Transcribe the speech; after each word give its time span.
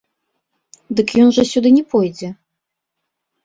Дык 1.01 1.07
ён 1.25 1.29
жа 1.39 1.47
сюды 1.51 1.75
не 1.77 1.85
пойдзе! 1.95 2.33